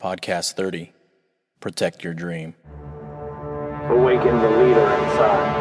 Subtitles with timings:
[0.00, 0.94] Podcast 30
[1.60, 2.54] Protect Your Dream.
[3.90, 5.60] Awaken the leader inside.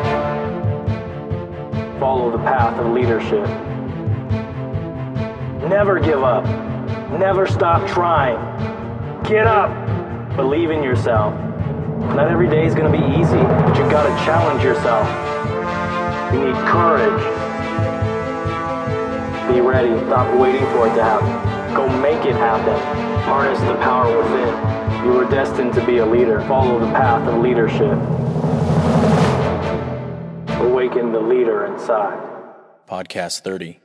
[2.00, 3.46] Follow the path of leadership.
[5.70, 6.46] Never give up.
[7.20, 8.38] Never stop trying.
[9.24, 9.76] Get up.
[10.38, 11.34] Believe in yourself.
[12.16, 15.06] Not every day is going to be easy, but you got to challenge yourself.
[16.34, 17.24] You need courage.
[19.54, 19.90] Be ready.
[20.06, 21.59] Stop waiting for it to happen.
[21.76, 22.78] Go make it happen.
[23.24, 25.06] Harness the power within.
[25.06, 26.42] You were destined to be a leader.
[26.42, 27.98] Follow the path of leadership.
[30.60, 32.20] Awaken the leader inside.
[32.88, 33.80] Podcast 30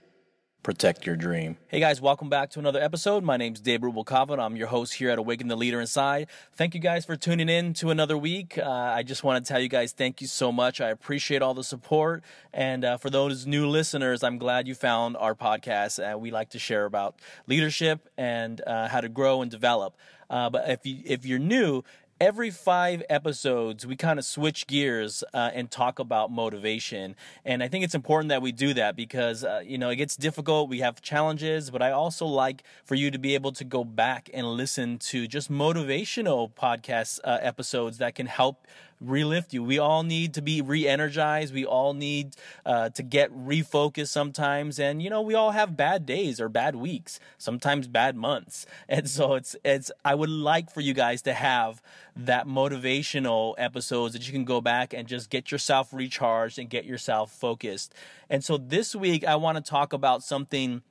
[0.64, 1.58] Protect Your Dream.
[1.68, 3.22] Hey guys, welcome back to another episode.
[3.22, 6.26] My name's Dave Rubalcava, and I'm your host here at Awaken the Leader Inside.
[6.56, 8.56] Thank you guys for tuning in to another week.
[8.56, 10.80] Uh, I just want to tell you guys thank you so much.
[10.80, 12.24] I appreciate all the support.
[12.50, 16.00] And uh, for those new listeners, I'm glad you found our podcast.
[16.00, 19.94] Uh, we like to share about leadership and uh, how to grow and develop.
[20.30, 21.82] Uh, but if you if you're new,
[22.24, 27.14] every five episodes we kind of switch gears uh, and talk about motivation.
[27.44, 30.16] And i think it's important that we do that because uh, you know it gets
[30.16, 33.84] difficult we have challenges but i also like for you to be able to go
[33.84, 38.66] back and listen to just motivational podcast uh, episodes that can help
[39.06, 39.62] relift you.
[39.62, 41.52] We all need to be re-energized.
[41.52, 46.06] We all need uh, to get refocused sometimes, and you know we all have bad
[46.06, 49.90] days or bad weeks, sometimes bad months, and so it's it's.
[50.04, 51.82] I would like for you guys to have
[52.16, 56.84] that motivational episodes that you can go back and just get yourself recharged and get
[56.84, 57.94] yourself focused.
[58.30, 60.82] And so this week I want to talk about something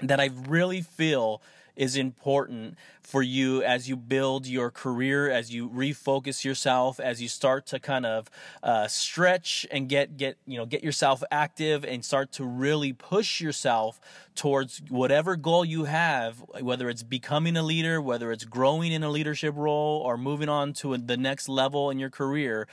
[0.00, 1.42] that I really feel
[1.78, 7.28] is important for you as you build your career, as you refocus yourself, as you
[7.28, 8.28] start to kind of
[8.64, 13.40] uh, stretch and get get you know get yourself active and start to really push
[13.40, 14.00] yourself
[14.34, 19.10] towards whatever goal you have, whether it's becoming a leader, whether it's growing in a
[19.10, 22.66] leadership role, or moving on to the next level in your career.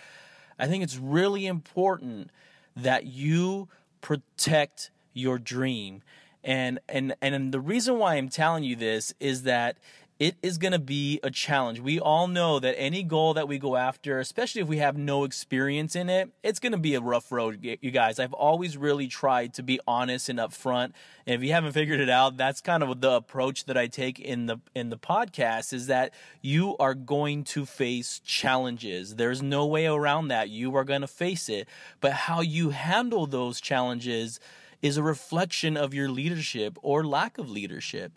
[0.57, 2.31] I think it's really important
[2.75, 3.69] that you
[4.01, 6.01] protect your dream
[6.45, 9.77] and and and the reason why I'm telling you this is that
[10.17, 11.81] it is going to be a challenge.
[11.81, 15.25] We all know that any goal that we go after, especially if we have no
[15.25, 18.17] experience in it, it's going to be a rough road, you guys.
[18.17, 20.93] I've always really tried to be honest and upfront.
[21.27, 24.17] And if you haven't figured it out, that's kind of the approach that I take
[24.17, 29.15] in the in the podcast is that you are going to face challenges.
[29.15, 30.49] There's no way around that.
[30.49, 31.67] You are going to face it.
[31.99, 34.39] But how you handle those challenges
[34.85, 38.11] is a reflection of your leadership or lack of leadership.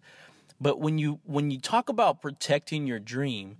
[0.60, 3.56] But when you when you talk about protecting your dream,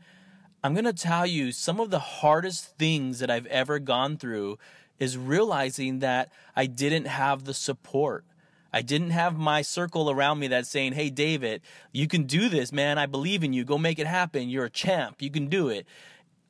[0.62, 4.58] I'm going to tell you some of the hardest things that I've ever gone through
[4.98, 8.26] is realizing that I didn't have the support.
[8.74, 12.72] I didn't have my circle around me that's saying, "Hey David, you can do this,
[12.72, 12.98] man.
[12.98, 13.64] I believe in you.
[13.64, 14.50] Go make it happen.
[14.50, 15.22] You're a champ.
[15.22, 15.86] You can do it."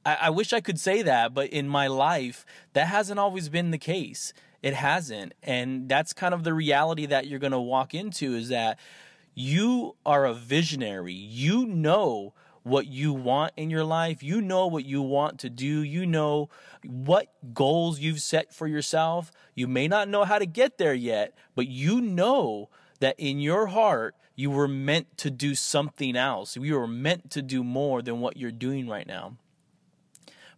[0.05, 3.71] I, I wish I could say that, but in my life, that hasn't always been
[3.71, 4.33] the case.
[4.63, 5.35] It hasn't.
[5.43, 8.79] And that's kind of the reality that you're going to walk into is that
[9.35, 11.13] you are a visionary.
[11.13, 14.23] You know what you want in your life.
[14.23, 15.83] You know what you want to do.
[15.83, 16.51] You know
[16.85, 19.31] what goals you've set for yourself.
[19.55, 22.69] You may not know how to get there yet, but you know
[23.01, 26.57] that in your heart, you were meant to do something else.
[26.57, 29.37] You were meant to do more than what you're doing right now.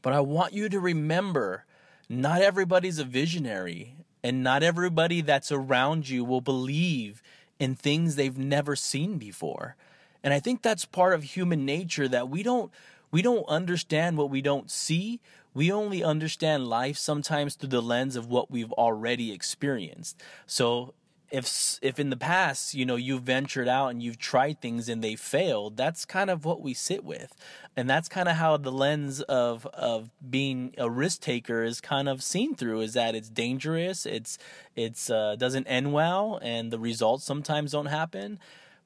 [0.02, 1.64] But I want you to remember
[2.10, 3.94] not everybody's a visionary,
[4.24, 7.22] and not everybody that's around you will believe
[7.60, 9.76] in things they've never seen before.
[10.24, 12.72] And I think that's part of human nature that we don't
[13.12, 15.20] we don't understand what we don't see.
[15.54, 20.20] We only understand life sometimes through the lens of what we've already experienced.
[20.46, 20.94] So
[21.30, 25.02] if if in the past you know you've ventured out and you've tried things and
[25.02, 27.34] they failed that's kind of what we sit with
[27.76, 32.08] and that's kind of how the lens of of being a risk taker is kind
[32.08, 34.38] of seen through is that it's dangerous it's
[34.74, 38.38] it's uh, doesn't end well and the results sometimes don't happen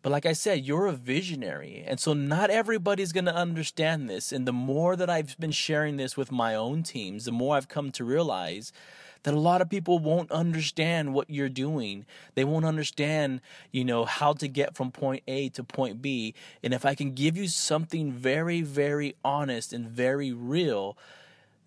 [0.05, 1.83] but like I said, you're a visionary.
[1.87, 4.33] And so not everybody's going to understand this.
[4.33, 7.71] And the more that I've been sharing this with my own teams, the more I've
[7.71, 8.71] come to realize
[9.25, 12.07] that a lot of people won't understand what you're doing.
[12.35, 13.41] They won't understand,
[13.73, 16.35] you know, how to get from point A to point B.
[16.63, 20.97] And if I can give you something very, very honest and very real,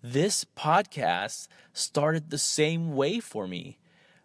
[0.02, 3.78] this podcast started the same way for me.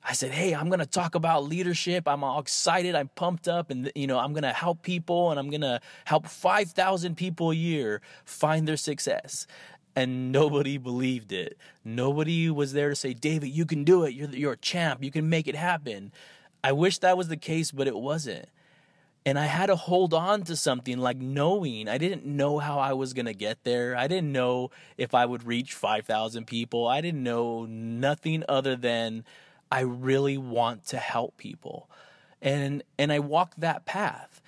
[0.06, 2.07] I said, "Hey, I'm going to talk about leadership.
[2.07, 2.94] I'm all excited.
[2.94, 5.80] I'm pumped up and you know, I'm going to help people and I'm going to
[6.06, 9.47] help 5,000 people a year find their success."
[9.95, 11.57] And nobody believed it.
[11.86, 14.13] Nobody was there to say, David, you can do it.
[14.13, 15.04] You're, you're a champ.
[15.04, 16.12] You can make it happen.
[16.63, 18.48] I wish that was the case, but it wasn't.
[19.25, 22.94] and I had to hold on to something like knowing I didn't know how I
[22.94, 23.95] was going to get there.
[23.95, 26.88] I didn't know if I would reach 5,000 people.
[26.88, 29.24] I didn't know nothing other than
[29.72, 31.90] I really want to help people.
[32.42, 34.42] And and I walked that path.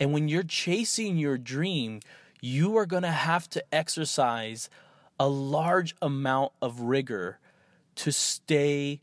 [0.00, 2.00] And when you're chasing your dream,
[2.40, 4.70] you are going to have to exercise
[5.22, 7.38] a large amount of rigor
[7.94, 9.00] to stay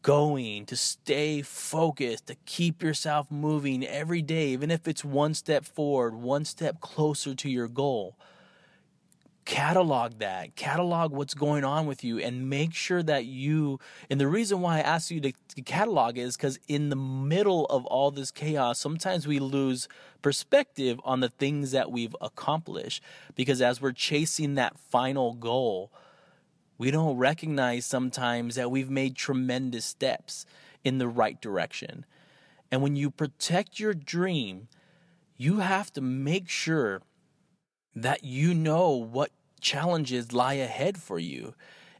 [0.00, 5.64] going, to stay focused, to keep yourself moving every day, even if it's one step
[5.64, 8.16] forward, one step closer to your goal.
[9.46, 13.78] Catalog that, catalog what's going on with you, and make sure that you.
[14.10, 15.32] And the reason why I ask you to,
[15.64, 19.86] catalog is because in the middle of all this chaos, sometimes we lose
[20.20, 23.00] perspective on the things that we've accomplished.
[23.36, 25.92] Because as we're chasing that final goal,
[26.76, 30.44] we don't recognize sometimes that we've made tremendous steps
[30.82, 32.04] in the right direction.
[32.72, 34.66] And when you protect your dream,
[35.36, 37.02] you have to make sure
[37.96, 41.54] that you know what challenges lie ahead for you.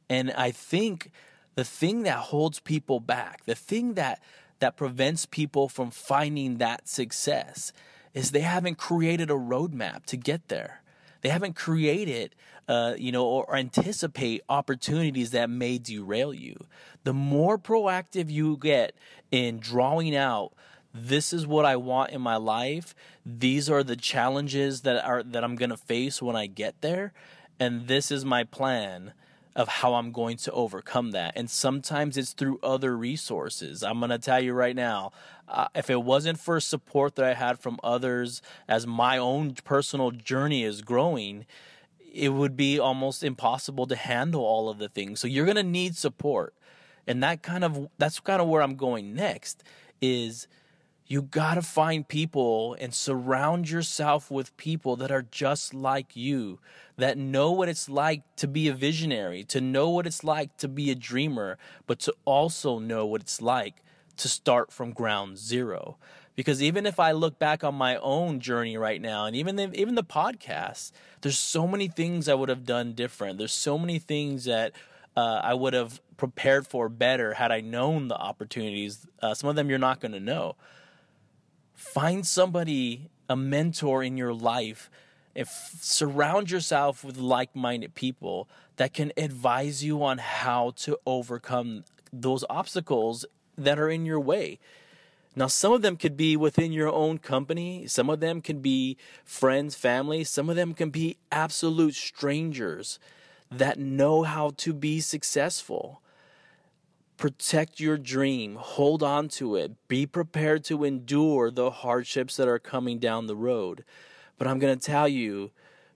[0.08, 1.10] And I think
[1.56, 4.22] the thing that holds people back, the thing that
[4.58, 7.72] that prevents people from finding that success
[8.14, 10.80] is they haven't created a roadmap to get there.
[11.20, 12.34] They haven't created,
[12.66, 16.56] uh, you know, or anticipate opportunities that may derail you.
[17.04, 18.94] The more proactive you get
[19.30, 20.52] in drawing out,
[20.96, 22.94] this is what I want in my life.
[23.24, 27.12] These are the challenges that are that I'm going to face when I get there,
[27.60, 29.12] and this is my plan
[29.56, 31.32] of how I'm going to overcome that.
[31.34, 33.82] And sometimes it's through other resources.
[33.82, 35.12] I'm going to tell you right now,
[35.48, 40.10] uh, if it wasn't for support that I had from others as my own personal
[40.10, 41.46] journey is growing,
[42.12, 45.20] it would be almost impossible to handle all of the things.
[45.20, 46.54] So you're going to need support.
[47.06, 49.62] And that kind of that's kind of where I'm going next
[50.02, 50.48] is
[51.08, 56.58] you got to find people and surround yourself with people that are just like you,
[56.96, 60.66] that know what it's like to be a visionary, to know what it's like to
[60.66, 63.84] be a dreamer, but to also know what it's like
[64.16, 65.96] to start from ground zero.
[66.34, 69.72] Because even if I look back on my own journey right now, and even the,
[69.74, 73.38] even the podcast, there's so many things I would have done different.
[73.38, 74.72] There's so many things that
[75.16, 79.06] uh, I would have prepared for better had I known the opportunities.
[79.22, 80.56] Uh, some of them you're not going to know
[81.76, 84.90] find somebody, a mentor in your life,
[85.34, 85.48] if
[85.80, 93.26] surround yourself with like-minded people that can advise you on how to overcome those obstacles
[93.56, 94.58] that are in your way.
[95.38, 98.96] Now, some of them could be within your own company, some of them can be
[99.22, 102.98] friends, family, some of them can be absolute strangers
[103.50, 106.00] that know how to be successful.
[107.16, 112.58] Protect your dream, hold on to it, be prepared to endure the hardships that are
[112.58, 113.84] coming down the road.
[114.36, 115.50] But I'm going to tell you,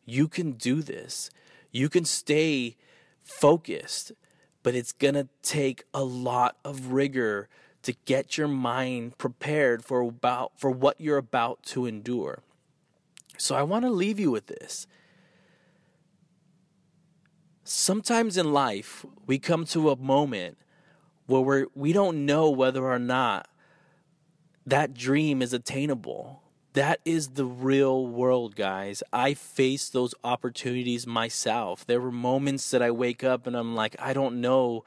[0.06, 1.30] you can do this.
[1.70, 2.76] You can stay
[3.22, 4.12] focused,
[4.62, 7.48] but it's going to take a lot of rigor
[7.82, 12.42] to get your mind prepared for about for what you're about to endure.
[13.38, 14.86] So I want to leave you with this.
[17.64, 20.58] Sometimes in life, we come to a moment
[21.30, 23.48] where we're, we don't know whether or not
[24.66, 26.42] that dream is attainable.
[26.72, 29.02] That is the real world, guys.
[29.12, 31.86] I faced those opportunities myself.
[31.86, 34.84] There were moments that I wake up and I'm like, I don't know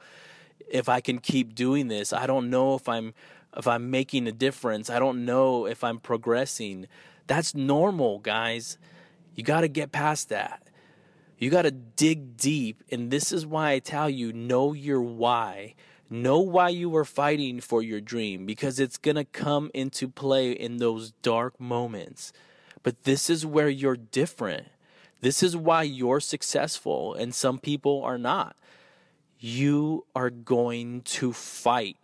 [0.68, 2.12] if I can keep doing this.
[2.12, 3.14] I don't know if I'm
[3.56, 4.90] if I'm making a difference.
[4.90, 6.88] I don't know if I'm progressing.
[7.26, 8.76] That's normal, guys.
[9.34, 10.68] You got to get past that.
[11.38, 15.74] You got to dig deep, and this is why I tell you know your why.
[16.10, 20.52] Know why you are fighting for your dream because it's going to come into play
[20.52, 22.32] in those dark moments.
[22.82, 24.68] But this is where you're different.
[25.20, 28.56] This is why you're successful and some people are not.
[29.38, 31.96] You are going to fight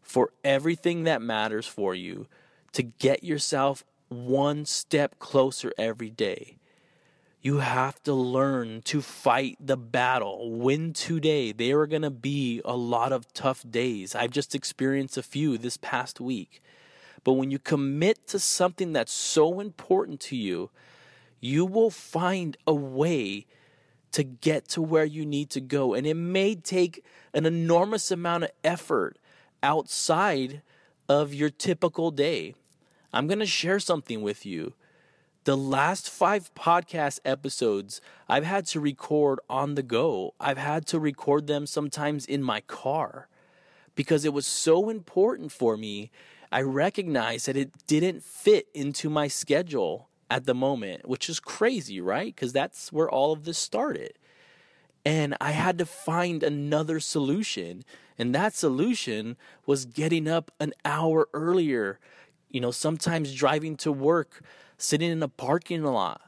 [0.00, 2.26] for everything that matters for you
[2.72, 6.56] to get yourself one step closer every day.
[7.44, 10.50] You have to learn to fight the battle.
[10.50, 11.52] Win today.
[11.52, 14.14] There are going to be a lot of tough days.
[14.14, 16.62] I've just experienced a few this past week.
[17.22, 20.70] But when you commit to something that's so important to you,
[21.38, 23.44] you will find a way
[24.12, 25.92] to get to where you need to go.
[25.92, 29.18] And it may take an enormous amount of effort
[29.62, 30.62] outside
[31.10, 32.54] of your typical day.
[33.12, 34.72] I'm going to share something with you
[35.44, 40.34] the last five podcast episodes I've had to record on the go.
[40.40, 43.28] I've had to record them sometimes in my car
[43.94, 46.10] because it was so important for me
[46.54, 52.00] I recognized that it didn't fit into my schedule at the moment, which is crazy,
[52.00, 52.32] right?
[52.32, 54.12] Because that's where all of this started.
[55.04, 57.84] And I had to find another solution.
[58.16, 59.36] And that solution
[59.66, 61.98] was getting up an hour earlier,
[62.48, 64.40] you know, sometimes driving to work,
[64.84, 66.20] sitting in a parking lot,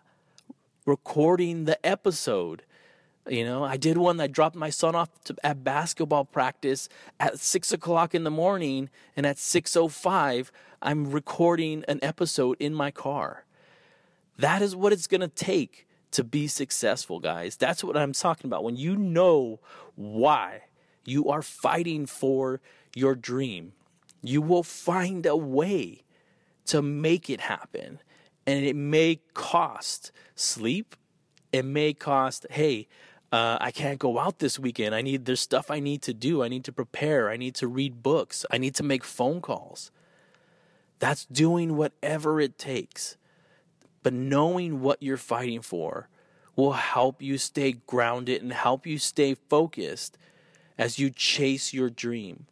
[0.84, 2.62] recording the episode.
[3.28, 4.20] You know, I did one.
[4.20, 8.88] I dropped my son off to, at basketball practice at six o'clock in the morning,
[9.16, 13.44] and at six o five, I'm recording an episode in my car.
[14.38, 17.56] That is what it's gonna take to be successful, guys.
[17.56, 18.64] That's what I'm talking about.
[18.64, 19.60] When you know
[19.96, 20.62] why
[21.04, 22.60] you are fighting for
[22.94, 23.72] your dream,
[24.22, 26.04] you will find a way
[26.66, 28.00] to make it happen.
[28.46, 30.94] And it may cost sleep.
[31.52, 32.88] It may cost, hey,
[33.32, 34.94] uh, I can't go out this weekend.
[34.94, 36.42] I need, there's stuff I need to do.
[36.42, 37.28] I need to prepare.
[37.28, 38.46] I need to read books.
[38.50, 39.90] I need to make phone calls.
[40.98, 43.16] That's doing whatever it takes.
[44.02, 46.08] But knowing what you're fighting for
[46.54, 50.16] will help you stay grounded and help you stay focused
[50.78, 52.46] as you chase your dream.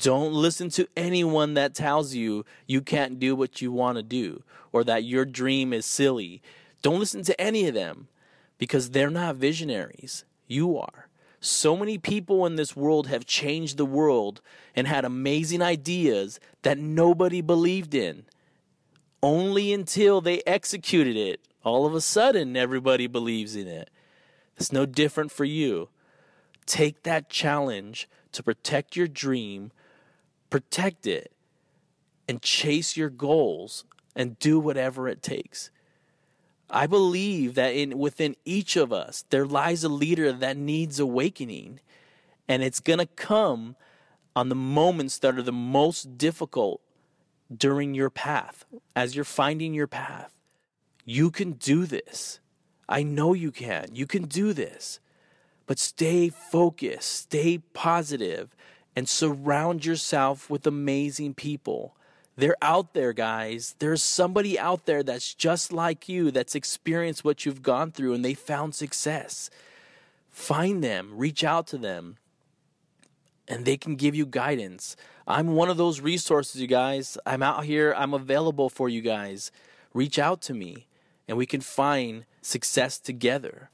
[0.00, 4.42] Don't listen to anyone that tells you you can't do what you want to do
[4.72, 6.42] or that your dream is silly.
[6.82, 8.08] Don't listen to any of them
[8.56, 10.24] because they're not visionaries.
[10.46, 11.08] You are.
[11.40, 14.40] So many people in this world have changed the world
[14.76, 18.24] and had amazing ideas that nobody believed in.
[19.22, 23.90] Only until they executed it, all of a sudden everybody believes in it.
[24.56, 25.88] It's no different for you.
[26.66, 29.72] Take that challenge to protect your dream,
[30.50, 31.32] protect it,
[32.28, 35.70] and chase your goals and do whatever it takes.
[36.68, 41.80] I believe that in within each of us there lies a leader that needs awakening
[42.48, 43.76] and it's going to come
[44.36, 46.80] on the moments that are the most difficult
[47.54, 48.64] during your path
[48.94, 50.32] as you're finding your path.
[51.04, 52.38] You can do this.
[52.88, 53.88] I know you can.
[53.92, 55.00] You can do this.
[55.66, 58.54] But stay focused, stay positive,
[58.94, 61.96] and surround yourself with amazing people.
[62.36, 63.74] They're out there, guys.
[63.78, 68.24] There's somebody out there that's just like you, that's experienced what you've gone through, and
[68.24, 69.50] they found success.
[70.30, 72.16] Find them, reach out to them,
[73.46, 74.96] and they can give you guidance.
[75.26, 77.18] I'm one of those resources, you guys.
[77.26, 79.52] I'm out here, I'm available for you guys.
[79.92, 80.86] Reach out to me,
[81.28, 83.70] and we can find success together.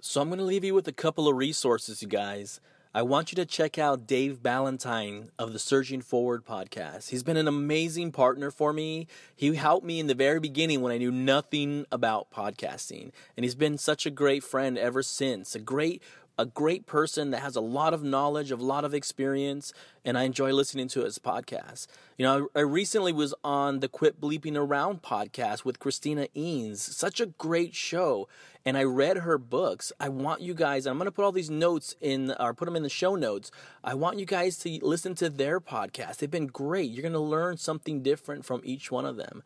[0.00, 2.60] So I'm going to leave you with a couple of resources, you guys.
[2.96, 7.08] I want you to check out Dave Ballentine of the Surging Forward podcast.
[7.08, 9.08] He's been an amazing partner for me.
[9.34, 13.56] He helped me in the very beginning when I knew nothing about podcasting, and he's
[13.56, 15.56] been such a great friend ever since.
[15.56, 16.04] A great
[16.38, 19.72] a great person that has a lot of knowledge, a lot of experience,
[20.04, 21.86] and I enjoy listening to his podcast.
[22.18, 26.78] You know, I, recently was on the Quit Bleeping Around podcast with Christina Eanes.
[26.78, 28.28] Such a great show.
[28.66, 29.92] And I read her books.
[30.00, 32.76] I want you guys, I'm going to put all these notes in, or put them
[32.76, 33.50] in the show notes.
[33.84, 36.16] I want you guys to listen to their podcast.
[36.16, 36.90] They've been great.
[36.90, 39.42] You're going to learn something different from each one of them.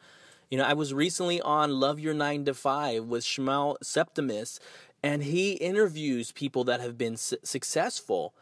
[0.51, 4.59] You know, I was recently on Love Your 9 to 5 with Shmuel Septimus,
[5.03, 8.35] and he interviews people that have been su- successful.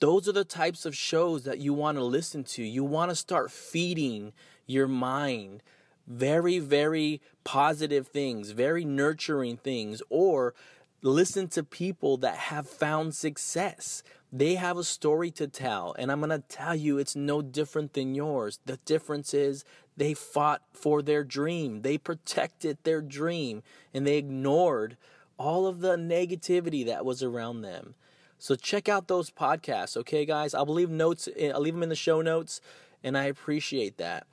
[0.00, 2.62] Those are the types of shows that you want to listen to.
[2.62, 4.32] You want to start feeding
[4.66, 5.62] your mind
[6.08, 10.54] very, very positive things, very nurturing things, or
[11.02, 14.02] listen to people that have found success.
[14.32, 17.94] They have a story to tell, and I'm going to tell you it's no different
[17.94, 18.58] than yours.
[18.66, 19.64] The difference is
[19.96, 23.62] they fought for their dream, they protected their dream,
[23.94, 24.96] and they ignored
[25.38, 27.94] all of the negativity that was around them.
[28.38, 30.54] So check out those podcasts, okay, guys?
[30.54, 31.28] I'll leave notes.
[31.36, 32.60] Eh, I'll leave them in the show notes,
[33.02, 34.26] and I appreciate that.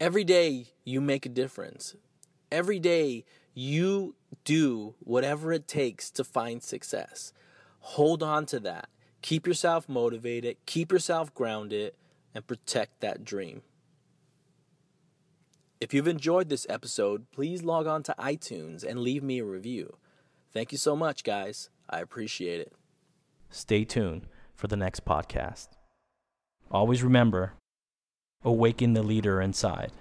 [0.00, 1.94] Every day you make a difference.
[2.50, 7.32] Every day you do whatever it takes to find success.
[7.88, 8.88] Hold on to that.
[9.20, 11.92] Keep yourself motivated, keep yourself grounded,
[12.34, 13.60] and protect that dream.
[15.80, 19.98] If you've enjoyed this episode, please log on to iTunes and leave me a review.
[20.50, 21.68] Thank you so much, guys.
[21.90, 22.72] I appreciate it.
[23.50, 25.68] Stay tuned for the next podcast.
[26.70, 27.52] Always remember
[28.42, 29.92] awaken the leader inside.